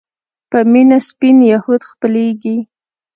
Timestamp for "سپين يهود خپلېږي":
1.07-2.57